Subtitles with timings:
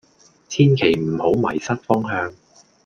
[0.49, 2.33] 千祈唔好迷失方向